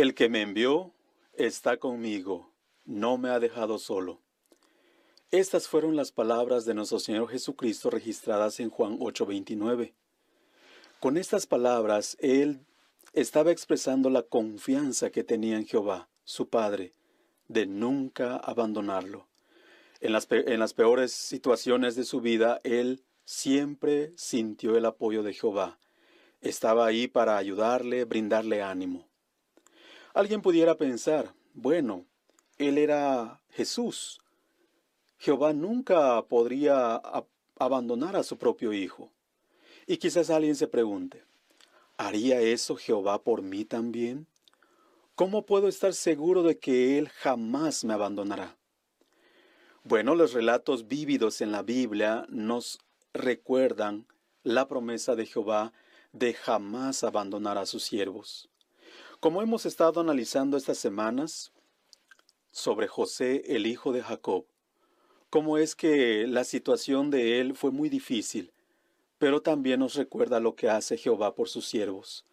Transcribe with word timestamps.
El 0.00 0.14
que 0.14 0.30
me 0.30 0.40
envió 0.40 0.94
está 1.34 1.76
conmigo, 1.76 2.54
no 2.86 3.18
me 3.18 3.28
ha 3.28 3.38
dejado 3.38 3.78
solo. 3.78 4.22
Estas 5.30 5.68
fueron 5.68 5.94
las 5.94 6.10
palabras 6.10 6.64
de 6.64 6.72
nuestro 6.72 6.98
Señor 6.98 7.28
Jesucristo 7.28 7.90
registradas 7.90 8.60
en 8.60 8.70
Juan 8.70 8.96
8:29. 8.98 9.92
Con 11.00 11.18
estas 11.18 11.46
palabras, 11.46 12.16
Él 12.18 12.64
estaba 13.12 13.50
expresando 13.50 14.08
la 14.08 14.22
confianza 14.22 15.10
que 15.10 15.22
tenía 15.22 15.58
en 15.58 15.66
Jehová, 15.66 16.08
su 16.24 16.48
Padre, 16.48 16.94
de 17.48 17.66
nunca 17.66 18.38
abandonarlo. 18.38 19.28
En 20.00 20.12
las, 20.12 20.26
en 20.30 20.60
las 20.60 20.72
peores 20.72 21.12
situaciones 21.12 21.94
de 21.94 22.04
su 22.04 22.22
vida, 22.22 22.58
Él 22.64 23.04
siempre 23.26 24.14
sintió 24.16 24.78
el 24.78 24.86
apoyo 24.86 25.22
de 25.22 25.34
Jehová. 25.34 25.78
Estaba 26.40 26.86
ahí 26.86 27.06
para 27.06 27.36
ayudarle, 27.36 28.06
brindarle 28.06 28.62
ánimo. 28.62 29.09
Alguien 30.12 30.42
pudiera 30.42 30.76
pensar, 30.76 31.32
bueno, 31.54 32.04
Él 32.58 32.78
era 32.78 33.40
Jesús. 33.50 34.20
Jehová 35.18 35.52
nunca 35.52 36.22
podría 36.22 37.00
abandonar 37.58 38.16
a 38.16 38.22
su 38.22 38.36
propio 38.36 38.72
Hijo. 38.72 39.10
Y 39.86 39.98
quizás 39.98 40.30
alguien 40.30 40.56
se 40.56 40.66
pregunte, 40.66 41.24
¿haría 41.96 42.40
eso 42.40 42.76
Jehová 42.76 43.22
por 43.22 43.42
mí 43.42 43.64
también? 43.64 44.26
¿Cómo 45.14 45.46
puedo 45.46 45.68
estar 45.68 45.94
seguro 45.94 46.42
de 46.42 46.58
que 46.58 46.98
Él 46.98 47.08
jamás 47.08 47.84
me 47.84 47.94
abandonará? 47.94 48.56
Bueno, 49.84 50.14
los 50.14 50.32
relatos 50.32 50.88
vívidos 50.88 51.40
en 51.40 51.52
la 51.52 51.62
Biblia 51.62 52.26
nos 52.28 52.78
recuerdan 53.12 54.06
la 54.42 54.66
promesa 54.66 55.14
de 55.14 55.26
Jehová 55.26 55.72
de 56.12 56.34
jamás 56.34 57.04
abandonar 57.04 57.58
a 57.58 57.66
sus 57.66 57.84
siervos. 57.84 58.48
Como 59.20 59.42
hemos 59.42 59.66
estado 59.66 60.00
analizando 60.00 60.56
estas 60.56 60.78
semanas 60.78 61.52
sobre 62.52 62.88
José, 62.88 63.42
el 63.54 63.66
hijo 63.66 63.92
de 63.92 64.02
Jacob, 64.02 64.46
cómo 65.28 65.58
es 65.58 65.76
que 65.76 66.26
la 66.26 66.44
situación 66.44 67.10
de 67.10 67.38
él 67.38 67.54
fue 67.54 67.70
muy 67.70 67.90
difícil, 67.90 68.50
pero 69.18 69.42
también 69.42 69.80
nos 69.80 69.94
recuerda 69.94 70.40
lo 70.40 70.56
que 70.56 70.70
hace 70.70 70.96
Jehová 70.96 71.34
por 71.34 71.50
sus 71.50 71.66
siervos. 71.66 72.24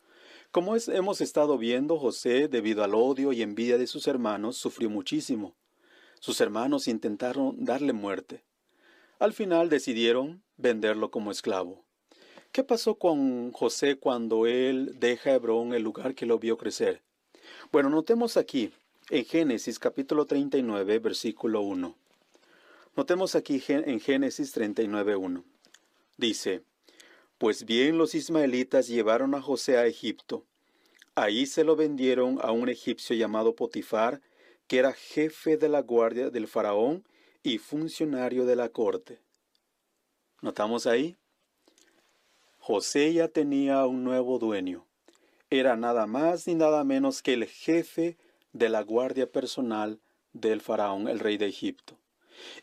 Como 0.52 0.78
hemos 0.78 1.20
estado 1.20 1.58
viendo, 1.58 2.00
José, 2.00 2.48
debido 2.48 2.86
al 2.86 2.96
odio 2.96 3.34
y 3.34 3.42
envidia 3.42 3.78
de 3.78 3.88
sus 3.88 4.08
hermanos, 4.08 4.56
sufrió 4.56 4.90
muchísimo. 4.90 5.58
Sus 6.22 6.40
hermanos 6.40 6.88
intentaron 6.88 7.66
darle 7.66 7.92
muerte. 7.92 8.46
Al 9.20 9.34
final 9.34 9.68
decidieron 9.68 10.42
venderlo 10.56 11.12
como 11.12 11.32
esclavo. 11.32 11.87
¿Qué 12.58 12.64
pasó 12.64 12.96
con 12.96 13.52
José 13.52 13.98
cuando 13.98 14.48
él 14.48 15.00
deja 15.00 15.32
Hebrón, 15.32 15.76
el 15.76 15.84
lugar 15.84 16.16
que 16.16 16.26
lo 16.26 16.40
vio 16.40 16.58
crecer? 16.58 17.04
Bueno, 17.72 17.92
notemos 17.92 18.36
aquí, 18.36 18.74
en 19.12 19.26
Génesis 19.26 19.78
capítulo 19.78 20.26
39, 20.26 20.98
versículo 20.98 21.62
1. 21.62 21.96
Notemos 22.96 23.36
aquí 23.36 23.64
en 23.68 24.00
Génesis 24.00 24.54
39, 24.54 25.18
1. 25.18 25.44
Dice, 26.18 26.64
Pues 27.38 27.64
bien 27.64 28.00
los 28.00 28.16
ismaelitas 28.16 28.88
llevaron 28.88 29.36
a 29.36 29.42
José 29.44 29.78
a 29.78 29.86
Egipto. 29.86 30.44
Ahí 31.14 31.46
se 31.46 31.64
lo 31.64 31.76
vendieron 31.76 32.40
a 32.42 32.54
un 32.54 32.70
egipcio 32.70 33.16
llamado 33.16 33.54
Potifar, 33.56 34.20
que 34.66 34.80
era 34.80 34.94
jefe 34.94 35.58
de 35.58 35.70
la 35.70 35.84
guardia 35.84 36.32
del 36.32 36.48
faraón 36.48 37.06
y 37.44 37.60
funcionario 37.60 38.48
de 38.48 38.56
la 38.56 38.70
corte. 38.70 39.22
¿Notamos 40.42 40.88
ahí? 40.88 41.18
José 42.68 43.14
ya 43.14 43.30
tenía 43.30 43.86
un 43.86 44.04
nuevo 44.04 44.40
dueño. 44.40 44.86
Era 45.50 45.78
nada 45.78 46.06
más 46.06 46.48
ni 46.48 46.56
nada 46.56 46.84
menos 46.84 47.22
que 47.22 47.32
el 47.32 47.46
jefe 47.46 48.18
de 48.52 48.68
la 48.68 48.84
guardia 48.84 49.32
personal 49.32 50.02
del 50.34 50.60
faraón, 50.60 51.08
el 51.08 51.20
rey 51.20 51.38
de 51.38 51.48
Egipto. 51.48 51.98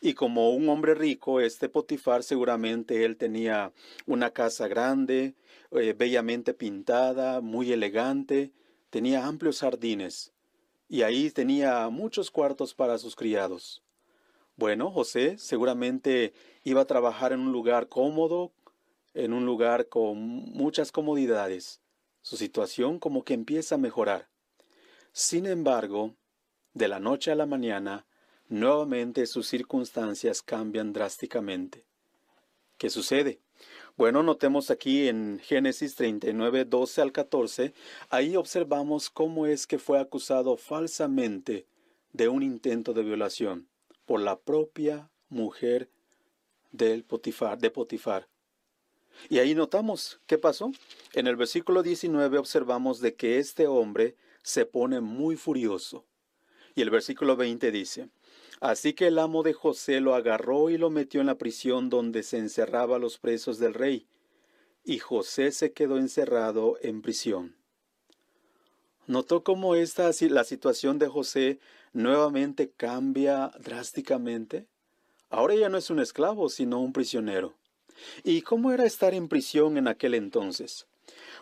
Y 0.03 0.13
como 0.13 0.51
un 0.51 0.69
hombre 0.69 0.95
rico, 0.95 1.41
este 1.41 1.71
Potifar 1.71 2.23
seguramente 2.23 3.07
él 3.07 3.17
tenía 3.17 3.73
una 4.05 4.29
casa 4.29 4.69
grande, 4.69 5.37
eh, 5.70 5.95
bellamente 5.97 6.53
pintada, 6.53 7.41
muy 7.41 7.73
elegante, 7.73 8.53
tenía 8.91 9.25
amplios 9.25 9.61
jardines, 9.61 10.35
y 10.87 11.01
ahí 11.01 11.31
tenía 11.31 11.89
muchos 11.89 12.31
cuartos 12.31 12.75
para 12.75 12.98
sus 12.98 13.17
criados. 13.17 13.83
Bueno, 14.57 14.91
José 14.91 15.39
seguramente 15.39 16.35
iba 16.63 16.83
a 16.83 16.87
trabajar 16.87 17.33
en 17.33 17.41
un 17.41 17.53
lugar 17.53 17.89
cómodo, 17.89 18.53
en 19.14 19.33
un 19.33 19.47
lugar 19.47 19.89
con 19.89 20.19
muchas 20.19 20.92
comodidades. 20.92 21.80
Su 22.23 22.36
situación 22.36 22.98
como 22.98 23.25
que 23.25 23.35
empieza 23.35 23.77
a 23.77 23.79
mejorar. 23.79 24.29
Sin 25.13 25.47
embargo, 25.47 26.14
de 26.73 26.89
la 26.89 26.98
noche 26.98 27.30
a 27.30 27.36
la 27.36 27.47
mañana, 27.47 28.07
nuevamente 28.48 29.27
sus 29.27 29.47
circunstancias 29.47 30.42
cambian 30.42 30.92
drásticamente. 30.92 31.85
¿Qué 32.79 32.91
sucede? 32.91 33.41
Bueno, 33.97 34.25
notemos 34.25 34.70
aquí 34.70 35.08
en 35.08 35.39
Génesis 35.39 35.95
39, 35.95 36.64
12 36.64 37.01
al 37.01 37.13
14, 37.13 37.73
ahí 38.11 38.35
observamos 38.35 39.08
cómo 39.08 39.46
es 39.46 39.69
que 39.69 39.79
fue 39.79 40.01
acusado 40.01 40.57
falsamente 40.57 41.67
de 42.13 42.29
un 42.29 42.42
intento 42.42 42.92
de 42.92 43.05
violación 43.05 43.69
por 44.05 44.20
la 44.20 44.39
propia 44.39 45.11
mujer 45.29 45.89
del 46.73 47.05
Potifar, 47.05 47.58
de 47.58 47.70
Potifar. 47.70 48.29
Y 49.29 49.39
ahí 49.39 49.55
notamos 49.55 50.20
qué 50.27 50.39
pasó. 50.39 50.73
En 51.13 51.27
el 51.27 51.36
versículo 51.36 51.83
19 51.83 52.39
observamos 52.39 53.01
de 53.01 53.14
que 53.14 53.39
este 53.39 53.67
hombre 53.67 54.17
se 54.42 54.67
pone 54.67 55.01
muy 55.01 55.36
furioso. 55.36 56.05
Y 56.75 56.83
el 56.83 56.91
versículo 56.91 57.36
20 57.36 57.70
dice, 57.70 58.11
Así 58.61 58.95
que 58.95 59.08
el 59.08 59.19
amo 59.19 59.42
de 59.42 59.52
José 59.52 60.01
lo 60.01 60.14
agarró 60.14 60.70
y 60.70 60.79
lo 60.79 60.91
metió 60.91 61.20
en 61.20 61.27
la 61.27 61.39
prisión 61.39 61.91
donde 61.91 62.23
se 62.23 62.39
encerraba 62.39 62.98
los 62.98 63.19
presos 63.19 63.58
del 63.58 63.75
rey, 63.75 64.07
y 64.85 64.98
José 64.98 65.52
se 65.52 65.73
quedó 65.73 65.98
encerrado 65.98 66.79
en 66.81 67.02
prisión. 67.02 67.57
¿Notó 69.07 69.45
cómo 69.45 69.75
esta 69.75 70.11
la 70.31 70.45
situación 70.45 70.98
de 70.98 71.08
José 71.08 71.58
nuevamente 71.92 72.70
cambia 72.70 73.51
drásticamente? 73.61 74.67
Ahora 75.29 75.55
ya 75.55 75.69
no 75.69 75.77
es 75.77 75.91
un 75.91 76.01
esclavo, 76.01 76.48
sino 76.48 76.81
un 76.81 76.92
prisionero. 76.92 77.55
¿Y 78.23 78.43
cómo 78.43 78.73
era 78.73 78.85
estar 78.85 79.15
en 79.15 79.29
prisión 79.29 79.77
en 79.77 79.89
aquel 79.89 80.15
entonces? 80.15 80.87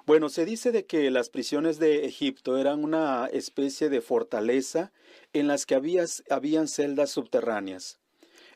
Bueno, 0.06 0.28
se 0.28 0.44
dice 0.44 0.72
de 0.72 0.86
que 0.86 1.10
las 1.10 1.30
prisiones 1.30 1.78
de 1.78 2.04
Egipto 2.06 2.58
eran 2.58 2.82
una 2.82 3.26
especie 3.26 3.88
de 3.88 4.00
fortaleza 4.00 4.92
en 5.32 5.46
las 5.46 5.66
que 5.66 5.74
había, 5.74 6.04
habían 6.30 6.68
celdas 6.68 7.10
subterráneas. 7.10 8.00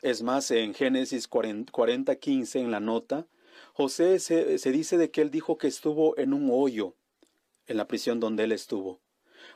Es 0.01 0.21
más, 0.21 0.51
en 0.51 0.73
Génesis 0.73 1.27
40, 1.27 2.15
15, 2.15 2.59
en 2.59 2.71
la 2.71 2.79
nota, 2.79 3.27
José 3.73 4.19
se, 4.19 4.57
se 4.57 4.71
dice 4.71 4.97
de 4.97 5.09
que 5.09 5.21
él 5.21 5.31
dijo 5.31 5.57
que 5.57 5.67
estuvo 5.67 6.17
en 6.17 6.33
un 6.33 6.49
hoyo 6.51 6.95
en 7.67 7.77
la 7.77 7.87
prisión 7.87 8.19
donde 8.19 8.43
él 8.43 8.51
estuvo. 8.51 8.99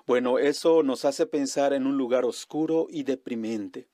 Bueno, 0.07 0.39
eso 0.39 0.83
nos 0.83 1.05
hace 1.05 1.25
pensar 1.25 1.73
en 1.73 1.85
un 1.85 1.97
lugar 1.97 2.25
oscuro 2.25 2.87
y 2.89 3.03
deprimente. 3.03 3.87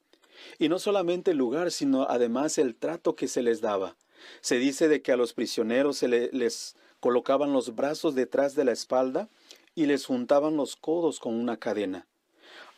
Y 0.60 0.70
no 0.70 0.80
solamente 0.80 1.32
el 1.32 1.38
lugar, 1.38 1.72
sino 1.72 2.04
además 2.04 2.58
el 2.58 2.76
trato 2.76 3.16
que 3.16 3.28
se 3.28 3.42
les 3.42 3.62
daba. 3.62 3.98
Se 4.42 4.58
dice 4.58 4.88
de 4.88 5.02
que 5.02 5.12
a 5.12 5.18
los 5.18 5.34
prisioneros 5.34 5.98
se 5.98 6.08
les 6.08 6.76
colocaban 7.00 7.54
los 7.54 7.76
brazos 7.76 8.16
detrás 8.16 8.56
de 8.56 8.66
la 8.66 8.72
espalda 8.72 9.30
y 9.76 9.86
les 9.86 10.06
juntaban 10.06 10.58
los 10.58 10.76
codos 10.76 11.20
con 11.20 11.36
una 11.36 11.58
cadena. 11.58 12.08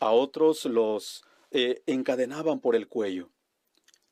A 0.00 0.10
otros 0.12 0.64
los 0.66 1.24
eh, 1.50 1.82
encadenaban 1.86 2.60
por 2.60 2.76
el 2.76 2.88
cuello. 2.88 3.30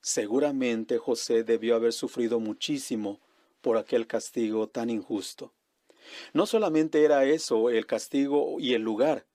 Seguramente 0.00 0.98
José 0.98 1.44
debió 1.44 1.76
haber 1.76 1.92
sufrido 1.92 2.40
muchísimo 2.40 3.20
por 3.60 3.76
aquel 3.76 4.06
castigo 4.06 4.68
tan 4.68 4.90
injusto. 4.90 5.52
No 6.32 6.46
solamente 6.46 7.04
era 7.04 7.24
eso 7.24 7.70
el 7.70 7.86
castigo 7.86 8.56
y 8.58 8.74
el 8.74 8.82
lugar, 8.82 9.26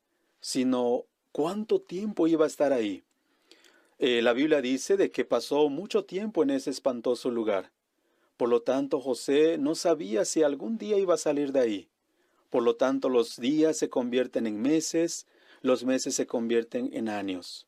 sino 0.42 1.06
cuánto 1.32 1.80
tiempo 1.82 2.28
iba 2.28 2.46
a 2.46 2.48
estar 2.48 2.74
ahí. 2.74 3.04
Eh, 4.00 4.22
la 4.22 4.34
Biblia 4.34 4.62
dice 4.62 4.98
de 4.98 5.12
que 5.12 5.26
pasó 5.26 5.70
mucho 5.70 6.06
tiempo 6.06 6.44
en 6.44 6.50
ese 6.50 6.72
espantoso 6.72 7.30
lugar. 7.30 7.72
Por 8.38 8.50
lo 8.50 8.62
tanto, 8.62 9.00
José 9.00 9.58
no 9.58 9.76
sabía 9.76 10.26
si 10.26 10.42
algún 10.42 10.78
día 10.78 10.98
iba 10.98 11.14
a 11.14 11.18
salir 11.18 11.52
de 11.52 11.60
ahí. 11.60 11.90
Por 12.50 12.64
lo 12.64 12.76
tanto, 12.76 13.10
los 13.10 13.38
días 13.38 13.78
se 13.78 13.90
convierten 13.90 14.48
en 14.48 14.62
meses, 14.62 15.28
los 15.62 15.84
meses 15.86 16.16
se 16.16 16.26
convierten 16.26 16.90
en 16.94 17.10
años. 17.10 17.68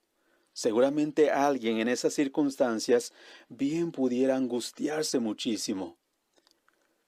Seguramente 0.54 1.32
alguien 1.32 1.80
en 1.80 1.88
esas 1.88 2.14
circunstancias 2.14 3.14
bien 3.50 3.92
pudiera 3.92 4.36
angustiarse 4.36 5.20
muchísimo. 5.20 5.98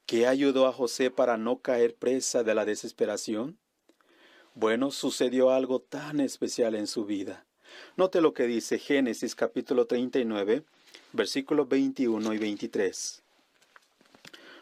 ¿Qué 0.06 0.27
ayudó 0.27 0.68
a 0.68 0.74
José 0.74 1.12
para 1.12 1.38
no 1.38 1.62
caer 1.62 1.95
presa 1.95 2.44
de 2.44 2.54
la 2.54 2.65
desesperación? 2.65 3.57
Bueno, 4.54 4.92
sucedió 4.92 5.51
algo 5.51 5.81
tan 5.81 6.19
especial 6.19 6.75
en 6.75 6.88
su 6.88 7.06
vida. 7.06 7.45
Note 7.95 8.21
lo 8.21 8.33
que 8.33 8.48
dice 8.48 8.80
Génesis 8.80 9.36
capítulo 9.36 9.86
39, 9.88 10.63
versículos 11.13 11.68
21 11.68 12.33
y 12.33 12.38
23 12.38 13.24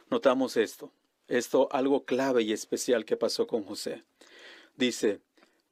notamos 0.09 0.57
esto, 0.57 0.91
esto 1.27 1.67
algo 1.71 2.05
clave 2.05 2.43
y 2.43 2.51
especial 2.51 3.05
que 3.05 3.17
pasó 3.17 3.47
con 3.47 3.63
José. 3.63 4.03
Dice, 4.77 5.21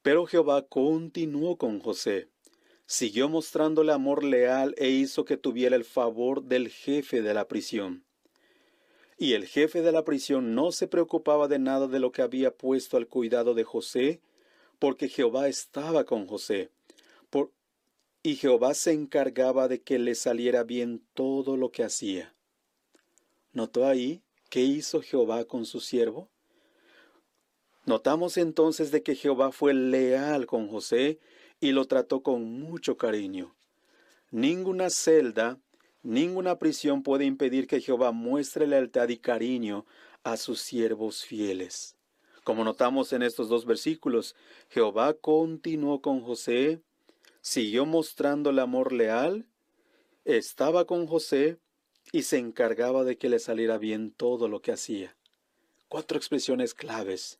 Pero 0.02 0.26
Jehová 0.26 0.64
continuó 0.64 1.58
con 1.58 1.80
José, 1.80 2.28
siguió 2.86 3.30
mostrándole 3.30 3.92
amor 3.92 4.24
leal 4.24 4.76
e 4.78 4.90
hizo 4.90 5.26
que 5.26 5.38
tuviera 5.38 5.76
el 5.76 5.86
favor 5.86 6.44
del 6.44 6.70
jefe 6.70 7.22
de 7.22 7.34
la 7.34 7.48
prisión. 7.48 8.04
Y 9.18 9.34
el 9.34 9.46
jefe 9.46 9.82
de 9.82 9.92
la 9.92 10.04
prisión 10.04 10.56
no 10.56 10.72
se 10.72 10.88
preocupaba 10.88 11.48
de 11.48 11.60
nada 11.60 11.88
de 11.88 12.00
lo 12.00 12.12
que 12.12 12.22
había 12.22 12.52
puesto 12.52 12.98
al 12.98 13.08
cuidado 13.08 13.54
de 13.54 13.64
José, 13.64 14.22
porque 14.80 15.08
Jehová 15.08 15.48
estaba 15.48 16.04
con 16.04 16.28
José. 16.28 16.70
y 18.26 18.38
Jehová 18.38 18.74
se 18.74 18.94
encargaba 18.94 19.68
de 19.68 19.82
que 19.82 20.00
le 20.00 20.16
saliera 20.16 20.64
bien 20.64 21.04
todo 21.14 21.58
lo 21.58 21.72
que 21.72 21.84
hacía. 21.84 22.34
¿Notó 23.54 23.86
ahí 23.86 24.24
qué 24.50 24.62
hizo 24.62 25.02
Jehová 25.02 25.46
con 25.46 25.66
su 25.66 25.80
siervo? 25.80 26.30
Notamos 27.86 28.38
entonces 28.38 28.92
de 28.92 29.04
que 29.04 29.16
Jehová 29.16 29.52
fue 29.52 29.76
leal 29.76 30.48
con 30.48 30.68
José 30.68 31.20
y 31.60 31.72
lo 31.72 31.86
trató 31.86 32.24
con 32.24 32.44
mucho 32.44 32.98
cariño. 32.98 33.56
Ninguna 34.32 34.90
celda, 34.90 35.60
ninguna 36.02 36.58
prisión 36.58 37.04
puede 37.04 37.26
impedir 37.26 37.68
que 37.68 37.80
Jehová 37.80 38.12
muestre 38.12 38.66
lealtad 38.66 39.10
y 39.10 39.18
cariño 39.18 39.86
a 40.24 40.38
sus 40.38 40.60
siervos 40.60 41.24
fieles. 41.24 41.96
Como 42.44 42.64
notamos 42.64 43.14
en 43.14 43.22
estos 43.22 43.50
dos 43.50 43.66
versículos, 43.66 44.36
Jehová 44.70 45.14
continuó 45.14 46.02
con 46.02 46.22
José, 46.22 46.82
siguió 47.42 47.86
mostrando 47.86 48.50
el 48.50 48.58
amor 48.60 48.94
leal, 48.94 49.46
estaba 50.26 50.86
con 50.86 51.06
José 51.06 51.60
y 52.12 52.24
se 52.24 52.38
encargaba 52.38 53.04
de 53.04 53.18
que 53.18 53.30
le 53.30 53.40
saliera 53.40 53.78
bien 53.78 54.12
todo 54.12 54.48
lo 54.48 54.62
que 54.62 54.72
hacía. 54.72 55.16
Cuatro 55.88 56.18
expresiones 56.18 56.74
claves 56.74 57.40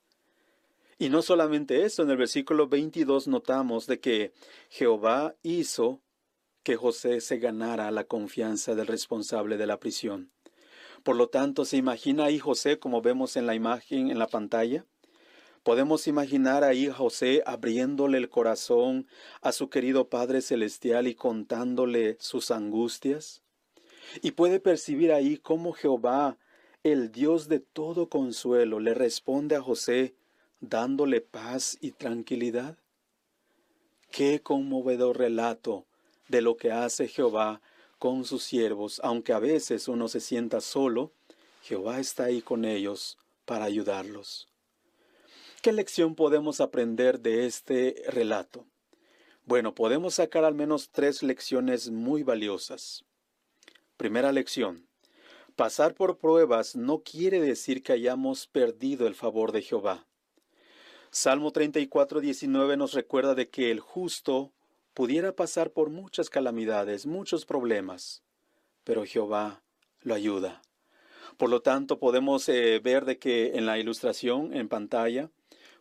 y 1.04 1.10
no 1.10 1.22
solamente 1.22 1.84
eso, 1.84 2.04
en 2.04 2.12
el 2.12 2.16
versículo 2.16 2.70
22 2.70 3.28
notamos 3.28 3.88
de 3.88 4.00
que 4.00 4.32
Jehová 4.70 5.36
hizo 5.44 6.02
que 6.64 6.78
José 6.78 7.20
se 7.20 7.40
ganara 7.40 7.92
la 7.92 8.06
confianza 8.06 8.74
del 8.74 8.88
responsable 8.88 9.58
de 9.58 9.68
la 9.68 9.82
prisión. 9.82 10.32
Por 11.04 11.18
lo 11.18 11.28
tanto, 11.28 11.66
¿se 11.66 11.76
imagina 11.76 12.24
ahí 12.24 12.40
José 12.40 12.80
como 12.80 13.02
vemos 13.02 13.36
en 13.36 13.48
la 13.48 13.54
imagen 13.54 14.12
en 14.12 14.18
la 14.18 14.28
pantalla? 14.28 14.86
Podemos 15.64 16.08
imaginar 16.08 16.64
ahí 16.64 16.88
José 16.88 17.44
abriéndole 17.46 18.18
el 18.18 18.30
corazón 18.30 19.08
a 19.42 19.52
su 19.52 19.70
querido 19.70 20.08
Padre 20.08 20.42
Celestial 20.42 21.08
y 21.08 21.16
contándole 21.16 22.16
sus 22.22 22.50
angustias. 22.50 23.43
Y 24.22 24.32
puede 24.32 24.60
percibir 24.60 25.12
ahí 25.12 25.38
cómo 25.38 25.74
Jehová, 25.74 26.38
el 26.84 27.12
Dios 27.12 27.48
de 27.48 27.60
todo 27.60 28.10
consuelo, 28.10 28.80
le 28.80 28.94
responde 28.94 29.56
a 29.56 29.62
José 29.62 30.16
dándole 30.60 31.22
paz 31.22 31.78
y 31.82 31.92
tranquilidad? 31.92 32.78
Qué 34.12 34.42
conmovedor 34.42 35.18
relato 35.18 35.86
de 36.28 36.42
lo 36.42 36.56
que 36.56 36.72
hace 36.72 37.08
Jehová 37.08 37.62
con 38.00 38.26
sus 38.26 38.44
siervos, 38.44 39.00
aunque 39.04 39.34
a 39.34 39.40
veces 39.40 39.88
uno 39.88 40.08
se 40.08 40.20
sienta 40.20 40.62
solo, 40.62 41.12
Jehová 41.64 42.00
está 42.00 42.26
ahí 42.26 42.42
con 42.42 42.66
ellos 42.66 43.18
para 43.46 43.66
ayudarlos. 43.66 44.48
¿Qué 45.62 45.72
lección 45.72 46.16
podemos 46.16 46.60
aprender 46.60 47.22
de 47.22 47.46
este 47.46 48.04
relato? 48.08 48.66
Bueno, 49.46 49.74
podemos 49.74 50.16
sacar 50.16 50.44
al 50.44 50.56
menos 50.56 50.90
tres 50.92 51.24
lecciones 51.24 51.90
muy 51.90 52.24
valiosas. 52.24 53.06
Primera 53.98 54.32
lección. 54.32 54.88
Pasar 55.56 55.94
por 55.94 56.18
pruebas 56.18 56.76
no 56.76 57.04
quiere 57.04 57.40
decir 57.40 57.84
que 57.84 57.94
hayamos 57.94 58.48
perdido 58.48 59.06
el 59.06 59.14
favor 59.14 59.52
de 59.52 59.62
Jehová. 59.62 60.08
Salmo 61.12 61.52
34, 61.52 62.20
19 62.20 62.76
nos 62.76 62.94
recuerda 62.94 63.36
de 63.36 63.50
que 63.50 63.70
el 63.70 63.80
justo 63.80 64.52
pudiera 64.96 65.36
pasar 65.36 65.70
por 65.70 65.92
muchas 65.92 66.32
calamidades, 66.32 67.06
muchos 67.06 67.46
problemas, 67.46 68.24
pero 68.84 69.06
Jehová 69.06 69.62
lo 70.02 70.16
ayuda. 70.16 70.64
Por 71.38 71.52
lo 71.52 71.62
tanto, 71.62 72.00
podemos 72.00 72.50
eh, 72.50 72.80
ver 72.84 73.06
de 73.06 73.20
que 73.20 73.56
en 73.56 73.68
la 73.68 73.78
ilustración, 73.78 74.56
en 74.56 74.70
pantalla, 74.70 75.30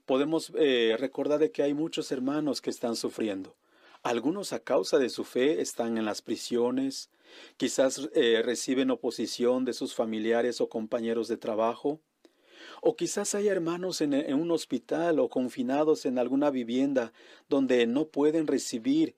podemos 0.05 0.53
eh, 0.59 0.97
recordar 0.99 1.39
de 1.39 1.51
que 1.51 1.63
hay 1.63 1.73
muchos 1.73 2.13
hermanos 2.13 2.61
que 2.61 2.71
están 2.71 2.95
sufriendo. 2.95 3.57
Algunos 4.03 4.53
a 4.53 4.59
causa 4.59 4.99
de 4.99 5.09
su 5.09 5.25
fe 5.25 5.63
están 5.63 5.97
en 5.97 6.05
las 6.05 6.21
prisiones, 6.23 7.09
quizás 7.57 8.09
eh, 8.15 8.43
reciben 8.45 8.91
oposición 8.91 9.65
de 9.65 9.73
sus 9.73 9.95
familiares 9.95 10.61
o 10.61 10.69
compañeros 10.69 11.29
de 11.29 11.37
trabajo, 11.37 12.01
o 12.81 12.97
quizás 12.97 13.35
hay 13.35 13.49
hermanos 13.49 14.01
en, 14.01 14.15
un 14.35 14.51
hospital 14.51 15.19
o 15.19 15.29
confinados 15.29 16.05
en 16.07 16.19
alguna 16.19 16.51
vivienda 16.51 17.13
donde 17.49 17.87
no 17.87 18.09
pueden 18.09 18.47
recibir 18.47 19.15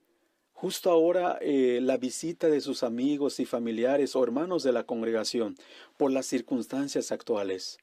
justo 0.51 0.89
ahora 0.89 1.37
eh, 1.41 1.79
la 1.81 1.97
visita 1.97 2.47
de 2.47 2.61
sus 2.61 2.83
amigos 2.83 3.39
y 3.39 3.45
familiares 3.45 4.15
o 4.15 4.23
hermanos 4.23 4.63
de 4.63 4.71
la 4.71 4.85
congregación 4.85 5.55
por 5.97 6.11
las 6.11 6.25
circunstancias 6.27 7.11
actuales. 7.11 7.77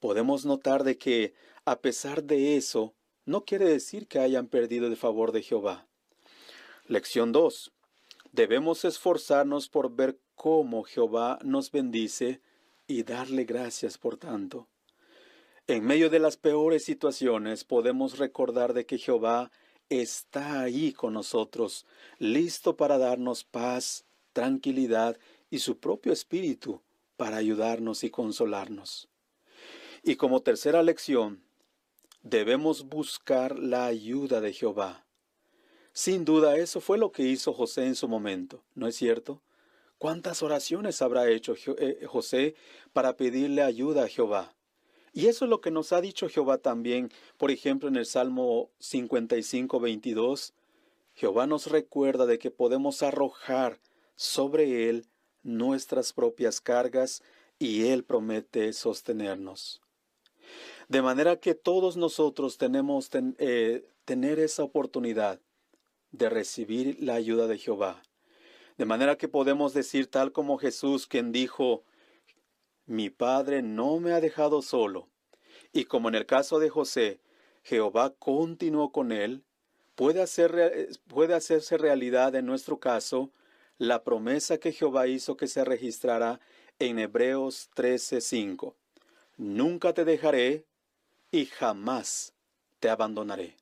Podemos 0.00 0.46
notar 0.46 0.82
de 0.82 0.96
que, 0.96 1.34
a 1.66 1.80
pesar 1.80 2.24
de 2.24 2.56
eso, 2.56 2.94
no 3.26 3.44
quiere 3.44 3.66
decir 3.66 4.08
que 4.08 4.18
hayan 4.18 4.48
perdido 4.48 4.86
el 4.86 4.96
favor 4.96 5.30
de 5.30 5.42
Jehová. 5.42 5.86
Lección 6.86 7.32
2. 7.32 7.70
Debemos 8.32 8.84
esforzarnos 8.84 9.68
por 9.68 9.94
ver 9.94 10.18
cómo 10.36 10.84
Jehová 10.84 11.38
nos 11.42 11.70
bendice 11.70 12.40
y 12.86 13.02
darle 13.02 13.44
gracias 13.44 13.98
por 13.98 14.16
tanto. 14.16 14.68
En 15.66 15.84
medio 15.84 16.10
de 16.10 16.18
las 16.18 16.36
peores 16.36 16.84
situaciones 16.84 17.64
podemos 17.64 18.18
recordar 18.18 18.72
de 18.72 18.86
que 18.86 18.98
Jehová 18.98 19.50
está 19.88 20.60
ahí 20.60 20.92
con 20.92 21.12
nosotros, 21.14 21.86
listo 22.18 22.76
para 22.76 22.98
darnos 22.98 23.44
paz, 23.44 24.04
tranquilidad 24.32 25.18
y 25.50 25.58
su 25.58 25.78
propio 25.78 26.12
espíritu 26.12 26.82
para 27.16 27.36
ayudarnos 27.36 28.04
y 28.04 28.10
consolarnos. 28.10 29.08
Y 30.02 30.16
como 30.16 30.40
tercera 30.40 30.82
lección, 30.82 31.42
debemos 32.22 32.88
buscar 32.88 33.58
la 33.58 33.86
ayuda 33.86 34.40
de 34.40 34.52
Jehová. 34.52 35.04
Sin 36.00 36.24
duda 36.24 36.56
eso 36.56 36.80
fue 36.80 36.96
lo 36.96 37.12
que 37.12 37.24
hizo 37.24 37.52
José 37.52 37.84
en 37.84 37.94
su 37.94 38.08
momento, 38.08 38.64
¿no 38.74 38.86
es 38.86 38.96
cierto? 38.96 39.42
¿Cuántas 39.98 40.42
oraciones 40.42 41.02
habrá 41.02 41.28
hecho 41.28 41.54
eh, 41.76 42.06
José 42.06 42.54
para 42.94 43.18
pedirle 43.18 43.60
ayuda 43.60 44.04
a 44.04 44.08
Jehová? 44.08 44.54
Y 45.12 45.26
eso 45.26 45.44
es 45.44 45.50
lo 45.50 45.60
que 45.60 45.70
nos 45.70 45.92
ha 45.92 46.00
dicho 46.00 46.30
Jehová 46.30 46.56
también, 46.56 47.12
por 47.36 47.50
ejemplo, 47.50 47.86
en 47.86 47.96
el 47.96 48.06
Salmo 48.06 48.70
55, 48.78 49.78
22. 49.78 50.54
Jehová 51.12 51.46
nos 51.46 51.66
recuerda 51.66 52.24
de 52.24 52.38
que 52.38 52.50
podemos 52.50 53.02
arrojar 53.02 53.78
sobre 54.16 54.88
Él 54.88 55.04
nuestras 55.42 56.14
propias 56.14 56.62
cargas 56.62 57.22
y 57.58 57.88
Él 57.88 58.04
promete 58.04 58.72
sostenernos. 58.72 59.82
De 60.88 61.02
manera 61.02 61.36
que 61.36 61.54
todos 61.54 61.98
nosotros 61.98 62.56
tenemos 62.56 63.10
eh, 63.12 63.86
tener 64.06 64.38
esa 64.38 64.62
oportunidad 64.62 65.40
de 66.12 66.28
recibir 66.28 66.96
la 67.00 67.14
ayuda 67.14 67.46
de 67.46 67.58
Jehová. 67.58 68.02
De 68.78 68.84
manera 68.86 69.16
que 69.16 69.28
podemos 69.28 69.74
decir 69.74 70.06
tal 70.06 70.32
como 70.32 70.58
Jesús 70.58 71.06
quien 71.06 71.32
dijo, 71.32 71.84
mi 72.86 73.10
Padre 73.10 73.62
no 73.62 74.00
me 74.00 74.12
ha 74.12 74.20
dejado 74.20 74.62
solo. 74.62 75.08
Y 75.72 75.84
como 75.84 76.08
en 76.08 76.14
el 76.14 76.26
caso 76.26 76.58
de 76.58 76.70
José, 76.70 77.20
Jehová 77.62 78.14
continuó 78.18 78.90
con 78.90 79.12
él, 79.12 79.44
puede, 79.94 80.22
hacer, 80.22 80.88
puede 81.06 81.34
hacerse 81.34 81.76
realidad 81.76 82.34
en 82.34 82.46
nuestro 82.46 82.80
caso 82.80 83.30
la 83.78 84.02
promesa 84.02 84.58
que 84.58 84.72
Jehová 84.72 85.06
hizo 85.06 85.36
que 85.36 85.46
se 85.46 85.64
registrará 85.64 86.40
en 86.78 86.98
Hebreos 86.98 87.70
13:5. 87.74 88.74
Nunca 89.36 89.94
te 89.94 90.04
dejaré 90.04 90.66
y 91.30 91.46
jamás 91.46 92.34
te 92.78 92.88
abandonaré. 92.88 93.59